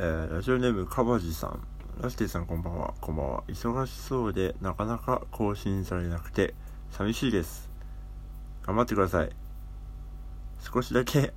[0.00, 1.60] えー、ラジオネームかばじさん。
[2.00, 2.94] ラスティさんこんばんは。
[3.00, 3.42] こんばんは。
[3.48, 6.54] 忙しそうでなかなか更新されなくて
[6.92, 7.68] 寂しいです。
[8.64, 9.30] 頑張ってください。
[10.60, 11.32] 少しだけ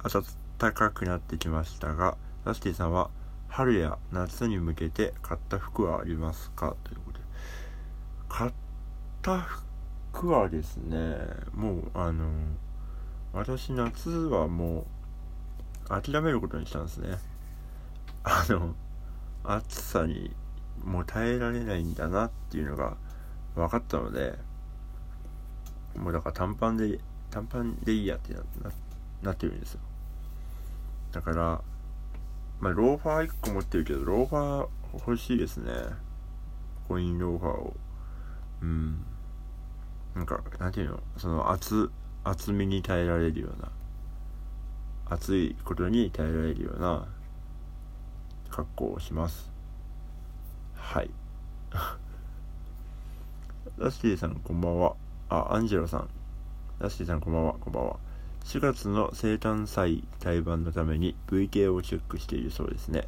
[0.59, 3.09] 暖かくなってきましたがラスティさんは
[3.47, 6.75] 春や夏に向けて買った服はありますか？
[6.83, 7.25] ということで。
[8.29, 8.51] 買っ
[9.23, 9.39] た
[10.13, 11.17] 服はですね
[11.55, 12.29] もうあの
[13.33, 14.85] 私夏はも
[15.89, 17.17] う諦めることにしたんですね。
[18.23, 18.75] あの
[19.43, 20.31] 暑さに
[20.83, 22.95] もう耐えられないんだなっていうのが
[23.55, 24.37] 分かったので
[25.95, 28.41] もうだから短パンで短パンでいいやってな
[29.23, 29.79] なってるんですよ。
[31.11, 31.61] だから
[32.59, 35.71] まあローファー1個持ってるけどローファー欲しいですね。
[36.87, 37.73] コインローファーを。
[38.61, 39.05] うん。
[40.15, 40.99] なんかなんていうの？
[41.17, 41.91] その厚
[42.23, 43.69] 厚みに耐えられるような。
[45.07, 47.07] 暑いことに耐えられるような。
[48.51, 49.49] 格好をします。
[50.75, 51.09] はい。
[53.77, 54.95] ラスティさんこんばんは。
[55.29, 56.09] あアンジェロさん。
[56.79, 57.53] ラスティさんこんばんは。
[57.53, 57.97] こんばんは。
[58.43, 63.07] 4月の生誕祭対バンのために VK をチェックしているそうですね。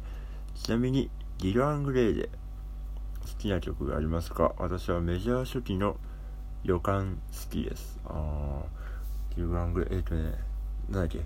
[0.54, 2.30] ちなみにギル・アングレイで
[3.20, 4.54] 好きな曲がありますか？
[4.58, 5.96] 私はメジャー初期の
[6.62, 7.98] 予感好きです。
[8.06, 10.34] ああギル・アングレイえっ、ー、とね
[10.88, 11.20] なんだっけ？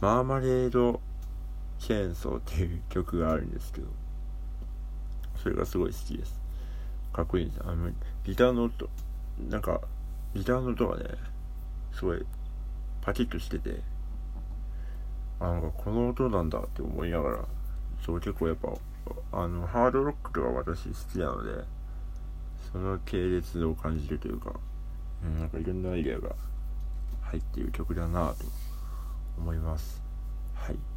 [0.00, 1.00] マーマレード
[1.78, 3.88] チェーンソーっていう曲があるんですけど
[5.42, 6.40] それがすごい好きです。
[7.12, 7.90] かっこいいんですあの
[8.24, 8.88] ギターの音。
[9.48, 9.80] なんか
[10.34, 11.04] ギターの音がね
[11.92, 12.24] すごい
[13.02, 13.80] パキッとしてて
[15.38, 17.38] あなんかこの音なんだって思いながら
[18.04, 18.68] そう結構やっぱ
[19.32, 21.64] あのハードロックとか私好きなので
[22.72, 24.52] その系列を感じるというか、
[25.24, 26.30] うん、なんかいろんなアイデアが
[27.22, 28.44] 入っている曲だなと
[29.38, 30.02] 思います。
[30.54, 30.95] はい。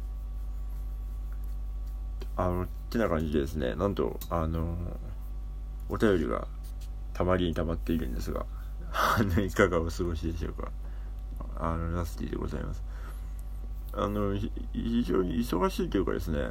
[2.40, 4.76] あのってな感じでですねなんとあの
[5.88, 6.46] お便りが
[7.12, 8.46] たまりにたまっているんですが
[8.92, 10.70] あのいかがお過ごしでしょうか。
[11.56, 12.82] あのラスティでございます。
[13.92, 14.34] あの
[14.72, 16.50] 非常に忙しいというかですね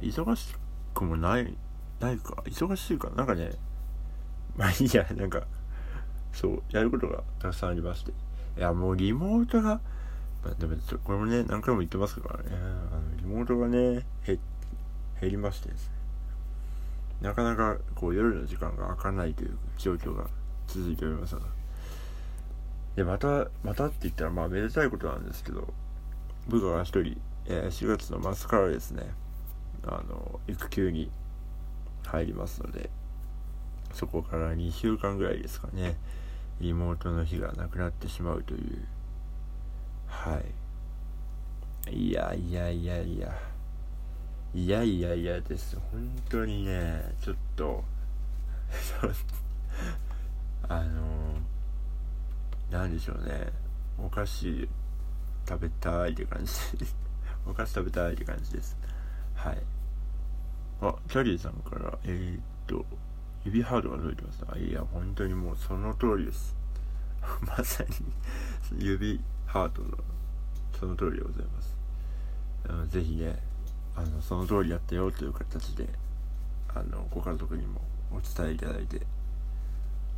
[0.00, 0.54] 忙し
[0.94, 1.56] くもない
[2.00, 3.50] ないか忙しいかなんかね
[4.56, 5.42] まあいいやなんか
[6.32, 8.12] そうやることがたくさんありまして。
[8.56, 9.80] いやもうリモートが、
[10.54, 12.50] でもこれもね何回も言ってますからね。
[12.52, 14.38] あのリモートがね減
[15.22, 15.92] りましてですね。
[17.22, 20.26] なかなかこう夜の時間が開かないという状況が
[20.66, 21.42] 続いておりますが
[22.96, 23.04] で。
[23.04, 25.68] またまたって言ったらまあめでたいことなんですけど
[26.48, 29.04] 部下が一人、えー、4月の末からですね
[29.84, 31.10] あの育休に
[32.06, 32.90] 入りますので
[33.92, 35.96] そこから2週間ぐらいですかね
[36.60, 38.86] リモートの日がなくなってしまうという
[40.06, 40.40] は
[41.90, 42.08] い。
[42.08, 43.56] いやいやいやいや。
[44.54, 45.76] いやいやいやです。
[45.92, 47.84] 本当にねちょっと
[50.68, 51.34] あの
[52.70, 53.52] 何でしょうね。
[53.98, 54.68] お菓子
[55.46, 56.52] 食べたいって感じ
[57.46, 58.76] お菓子食べたいって感じです。
[59.34, 59.62] はい。
[60.80, 62.84] あキャリーさんからえー、っと
[63.44, 66.56] 指ハードが届いてますあいや本当にもうその通りです。
[67.46, 69.88] まさに指ハートの
[70.78, 71.76] その通りでございます。
[72.68, 73.38] あのぜひね
[73.94, 75.88] あのその通りやったよという形で
[76.68, 77.80] あのご家族にも
[78.12, 79.00] お伝えいただいて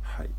[0.01, 0.29] はい。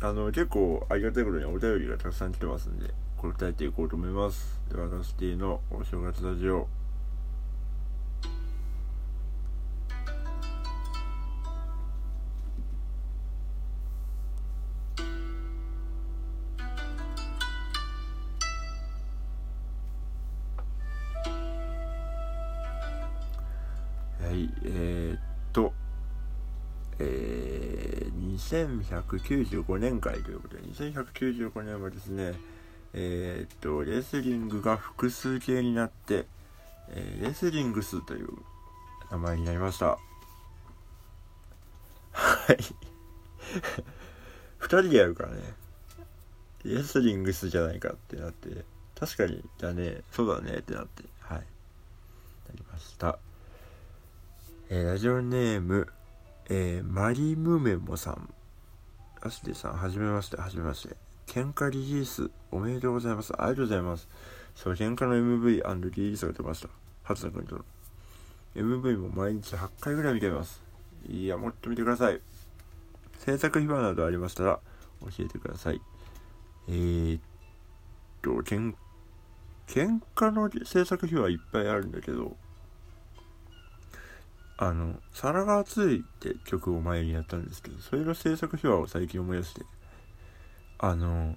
[0.00, 4.60] あの結構ありがたいことにお便りがたくさん来てますんで答えていこうと思います。
[4.70, 6.66] ではラスティのお正月ラジオ。
[28.52, 32.34] 2195年会ということで2195年はですね
[32.94, 36.26] えー、っとレスリングが複数形になって、
[36.90, 38.28] えー、レスリングスという
[39.10, 39.86] 名前になりました。
[42.12, 42.56] はい。
[44.60, 45.40] 2人でやるからね。
[46.64, 48.64] レスリングスじゃないかってなって
[48.98, 51.38] 確かにだねそうだねってなってはい。
[51.38, 51.44] な
[52.54, 53.18] りました。
[54.68, 55.88] えー、ラジオネーム、
[56.50, 58.28] えー、マリムメモさん。
[59.24, 60.96] アスティさん、はじめまして、はじめまして。
[61.28, 63.32] 喧嘩リリース、おめでとうございます。
[63.38, 64.08] ありがとうございます。
[64.56, 65.46] そう、喧嘩の MV&
[65.90, 66.68] リリースが出ました。
[67.04, 67.64] 初田君との。
[68.56, 70.60] MV も毎日8回ぐらい見てます。
[71.08, 72.20] いや、もっと見てください。
[73.18, 74.60] 制作秘話などありましたら、
[75.02, 75.80] 教えてください。
[76.66, 77.22] えー、っ
[78.22, 78.74] と、喧、
[79.68, 82.36] 喧嘩の制作秘話いっぱいあるんだけど、
[84.64, 89.66] あの「皿が熱い」って曲を前にやったんですけどそれの制作秘話を最近思い出して
[90.78, 91.36] あの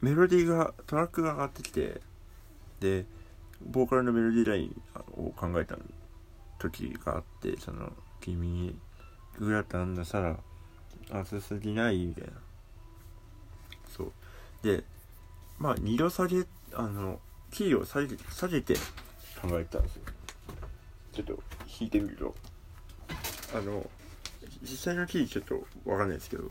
[0.00, 2.00] メロディーがトラックが上がってきて
[2.80, 3.04] で
[3.60, 4.82] ボーカルのメロディーライン
[5.22, 5.76] を考えた
[6.58, 7.92] 時があってその
[8.22, 8.78] 「君に
[9.38, 10.38] グラタンの皿
[11.10, 12.32] 熱すぎない」みたいな。
[13.94, 14.12] そう。
[14.62, 14.82] で
[15.58, 17.20] まあ2度下げあの
[17.50, 18.74] キーを下げ下げて
[19.42, 20.02] 考えたんですよ。
[21.12, 21.42] ちょっと
[21.78, 22.34] 弾いてみると。
[23.54, 23.88] あの
[24.62, 26.50] 実際のキーちょっとわかんないですけど。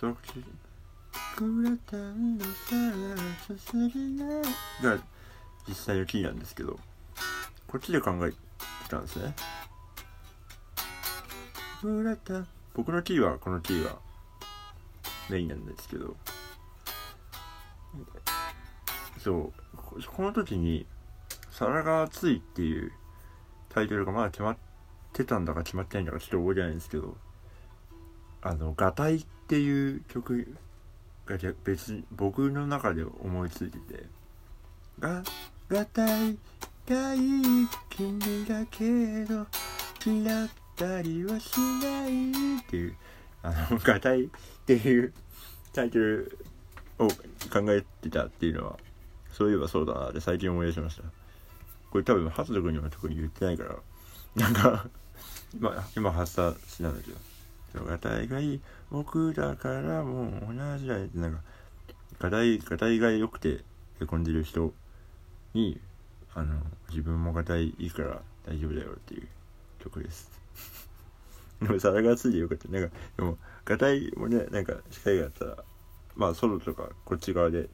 [0.00, 0.16] そう
[1.36, 2.50] グラタンのさ
[3.58, 4.26] すぎな
[4.82, 4.98] が
[5.66, 6.78] 実際のキーなんですけど。
[7.66, 8.36] こっちで考えて
[8.88, 9.34] たんですね。
[12.72, 13.98] 僕のキーはこのキーは
[15.28, 16.16] メインなんですけど。
[19.18, 19.64] そう。
[20.02, 20.86] この時に
[21.50, 22.92] 「皿が熱い」っていう
[23.68, 24.56] タイトルがまだ決まっ
[25.12, 27.16] てたんだか決まってないんだかちょっと覚えてないんですけど
[28.42, 30.56] あの「ガタイ」っていう曲
[31.26, 34.06] が別に僕の中で思いついてて
[34.98, 35.22] 「が
[35.68, 36.38] ガタイ
[36.86, 39.46] がいい君だけど
[40.04, 42.30] 嫌ったりはしない」
[42.60, 42.96] っていう
[43.42, 44.30] あの「ガタイ」っ
[44.66, 45.12] ていう
[45.72, 46.38] タイトル
[46.98, 48.78] を考えてたっていうのは
[49.32, 51.02] そういえばそうだなって最近思い出しました。
[51.90, 53.76] これ多分ハトト君には特に言ってないから。
[54.36, 54.88] なんか
[55.54, 57.10] 今今発散しなんだけ
[57.78, 58.60] ど「ガタイがいい
[58.90, 61.40] 僕だからもう同じだよ」ってなんか
[62.18, 63.64] ガタイガタイが良くて
[64.00, 64.72] へこんでる人
[65.52, 65.80] に
[66.34, 69.28] あの自分もガタイいいから大丈夫だよっていう
[69.78, 70.30] 曲です。
[71.62, 72.68] でも皿がついてよかった。
[72.68, 75.64] なんかでもガタイもねなんか機会があったら
[76.16, 77.68] まあソロとかこっち側で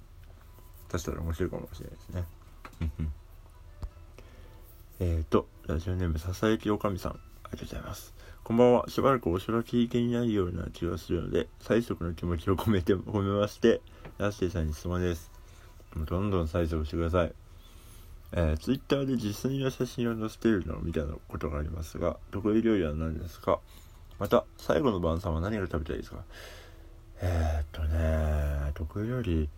[0.90, 2.24] 出したら面白いかもしれないですね。
[5.00, 7.12] えっとラジオネームささやきおかみさん。
[7.12, 7.16] あ
[7.52, 8.14] りがとうございます。
[8.44, 8.88] こんばんは。
[8.88, 13.80] しばらくお城が聞いていないような気がするので催促の気持ちを込めて褒めまして
[14.18, 15.30] ラッシーさんに質問です。
[15.94, 17.32] どんどん催促してください。
[18.32, 23.58] えー、ツイッターで実際の写真を載せているのを見たことがありますが、得意料理は何ですか？
[24.20, 26.18] また、最後の晩餐は何が食べたいですか？
[27.22, 29.48] えー、っとね、得意料理、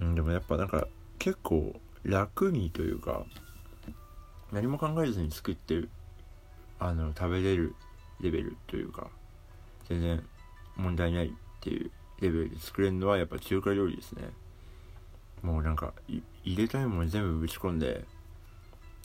[0.00, 0.86] うん、でもやっぱなんか
[1.18, 3.24] 結構楽にというか、
[4.52, 5.84] 何も考えずに作って、
[6.78, 7.74] あの、食べれる
[8.20, 9.08] レベルというか、
[9.88, 10.22] 全然
[10.76, 11.30] 問題ないっ
[11.60, 11.90] ていう
[12.20, 14.30] レベルで作れるのはやっぱ中華料理ですね。
[15.42, 16.22] もうなんか入
[16.56, 18.04] れたいもの全部ぶち込んで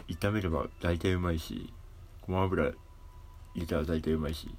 [0.08, 1.72] 炒めれば大体うまいし
[2.26, 2.74] ごま油入
[3.56, 4.50] れたら大体うまいし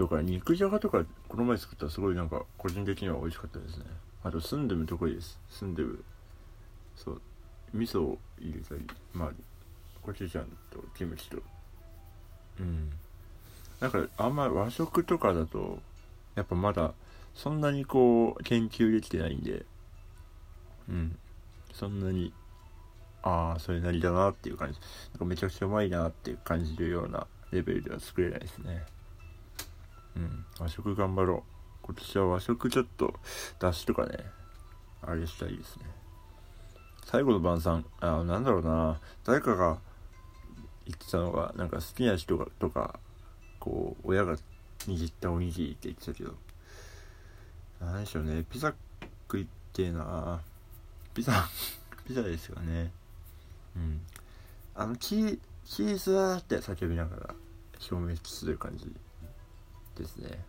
[0.00, 3.84] とか肉じゃがとかこの前作ったらすごいなんか個人的には美味しかったですね。
[4.24, 5.38] あとスンドゥブ得意です。
[5.50, 6.04] スンドゥブ
[6.96, 7.20] そう。
[7.74, 9.30] 味噌を入れたりまあ
[10.00, 11.36] コチュジャンとキムチと。
[12.60, 12.90] うん。
[13.78, 15.80] なんかあんま和食とかだと
[16.34, 16.94] やっぱまだ
[17.34, 19.66] そんなにこう研究できてないんで。
[20.88, 21.18] うん。
[21.74, 22.32] そんなに
[23.22, 24.78] ああそれなりだなっていう感じ。
[25.10, 28.82] なんかめちゃくちゃうまいなって感じるようなレベルでは作れないですね。
[30.16, 30.44] うん。
[30.58, 31.44] 和食頑張ろ
[31.82, 31.86] う。
[31.86, 33.14] 今年は和食ちょっと
[33.58, 34.24] 出汁とかね
[35.02, 35.84] あれしたいですね。
[37.04, 37.84] 最後の晩餐。
[38.00, 39.00] あなんだろうな。
[39.24, 39.78] 誰かが
[40.86, 43.00] 言ってたのがなんか好きな人がとか
[43.58, 44.36] こう親が
[44.80, 46.34] 握ったおにぎりって言ってたけど。
[47.80, 48.44] 何でしょうね。
[48.48, 48.74] ピザ
[49.26, 50.40] 食いってえな。
[51.14, 51.48] ピザ
[52.06, 52.92] ピザですよね。
[53.76, 54.00] うん。
[54.74, 57.34] あのチーチーズーって叫びながら
[57.90, 58.92] 表明する感じ。
[60.00, 60.44] ですね。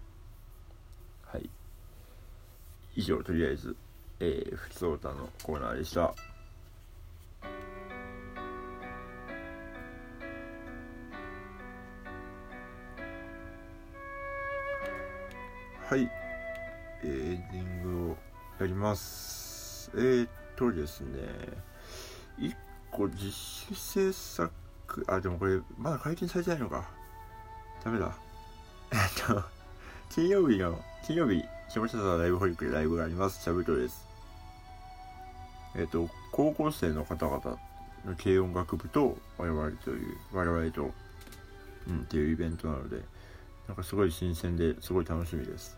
[1.25, 1.49] はい。
[2.95, 3.75] 以上とりあえず
[4.23, 6.01] えー、ふつおたのコーナーでした。
[6.01, 6.13] は
[15.97, 16.07] い。
[17.03, 18.17] えー、エンディングを
[18.59, 19.89] やります。
[19.95, 21.17] えー、っとですね。
[22.37, 22.55] 1
[22.91, 23.31] 個実
[23.73, 24.51] 習制作
[25.07, 26.87] あでもこれまだ解禁されてないのか。
[27.83, 28.15] ダメだ。
[28.91, 29.43] えっと
[30.09, 33.41] 金曜日の金曜日下北沢ライブホリックでライブがあります。
[33.41, 34.05] シャブトです。
[35.75, 37.57] えっと高校生の方々
[38.05, 40.91] の軽音楽部と我々という我々と
[41.87, 43.01] うんっていうイベントなので
[43.67, 45.77] なんかすごい新鮮ですごい楽しみです。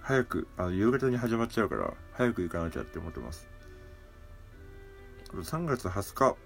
[0.00, 3.46] 早くあの夕方に始まっちゃうから早く行かなきゃって思ってます。
[5.34, 6.36] 3月20日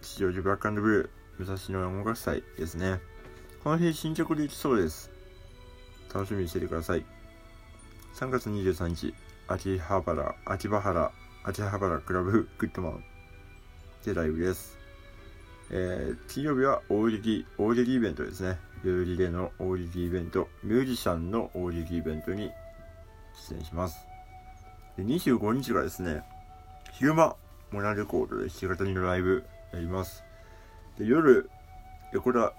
[0.00, 3.00] 吉祥寺ブラックブルー武蔵野音楽祭ですね。
[3.62, 5.10] この日新曲で行きそうです
[6.12, 7.04] 楽しみにしててください
[8.14, 9.14] 3月23日、
[9.48, 11.10] 秋葉原、秋葉原、
[11.44, 13.04] 秋葉原クラブグッドマン
[14.04, 14.76] でライブです。
[15.70, 18.58] えー、金曜日は大喜利、大喜利イベントですね。
[18.84, 22.50] 代々木での大喜利イベント、ミュージシャンの大喜利イベントに
[23.48, 24.06] 出演します。
[24.98, 26.22] で25日がですね、
[26.92, 27.36] 昼間、
[27.70, 30.24] モナレコードで弾き語りのライブやります。
[30.98, 31.48] で夜、
[32.22, 32.52] これは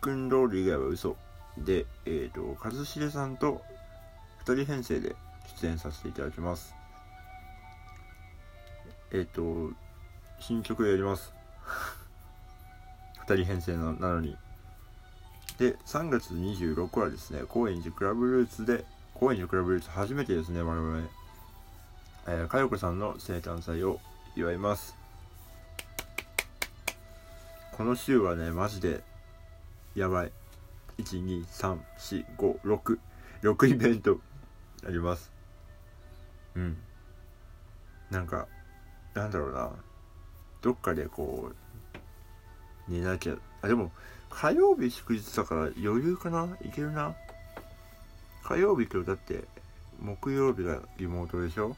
[0.00, 1.16] クンロール以外は嘘
[1.56, 3.62] で、えっ、ー、と、一茂さんと
[4.40, 5.16] 二人編成で
[5.60, 6.74] 出演させていただきます。
[9.10, 9.74] えっ、ー、と、
[10.38, 11.32] 新曲やります。
[13.28, 14.36] 二人編成のなのに。
[15.58, 21.08] で、3月26はですね、高円寺クラブルーツで、高円寺クラブルーツ初めてですね、我々。
[22.28, 23.98] えー、かよこさんの生誕祭を
[24.36, 24.96] 祝います。
[27.76, 29.02] この週はね、マジで、
[29.98, 30.32] やばい。
[30.98, 32.98] 1、2、3、4、5、6、
[33.42, 34.20] 6イベント
[34.86, 35.32] あります。
[36.54, 36.76] うん。
[38.10, 38.46] なんか、
[39.14, 39.70] なんだろうな。
[40.62, 43.34] どっかでこう、寝なきゃ。
[43.62, 43.90] あ、でも、
[44.30, 46.56] 火曜日祝日だから余裕かな？
[46.62, 47.16] いけるな？
[48.44, 49.44] 火曜日今日だって、
[50.00, 51.76] 木曜日がリモートでしょ？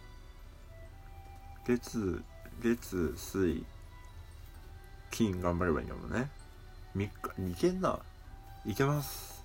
[1.67, 2.23] 月、
[2.63, 3.65] 月、水、
[5.11, 6.31] 金頑張ればいいんだもんね。
[6.97, 7.11] 3
[7.47, 7.99] 日、いけんな。
[8.67, 9.45] いけます。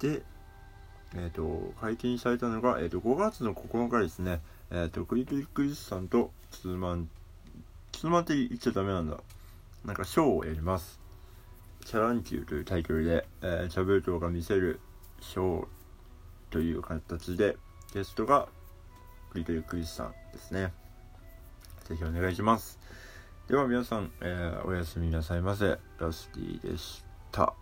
[0.00, 0.22] で、
[1.14, 4.40] えっ、ー、と、解禁されたのが、えっ、ー、と、5月の9日ですね。
[4.70, 7.08] えっ、ー、と、クリクリクリスさんとツーマン、
[7.92, 9.18] ツーマンって言っちゃダメなんだ。
[9.84, 11.00] なんかショーをやります。
[11.84, 14.80] チャランキューというタイトルで、えー、チャブルトが見せる
[15.20, 15.66] ショー
[16.50, 17.56] という形で、
[17.92, 18.48] ゲストが
[19.30, 20.72] クリクリクリスさんですね。
[21.84, 22.83] ぜひお願いします。
[23.46, 25.76] では皆さん、えー、おやすみなさいませ。
[25.98, 27.54] ラスティでした。